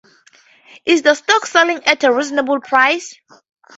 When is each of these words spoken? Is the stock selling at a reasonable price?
Is 0.83 1.03
the 1.03 1.13
stock 1.13 1.45
selling 1.45 1.83
at 1.83 2.03
a 2.03 2.11
reasonable 2.11 2.59
price? 2.59 3.13